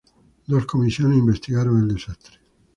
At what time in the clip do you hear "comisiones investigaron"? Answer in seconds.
0.65-1.79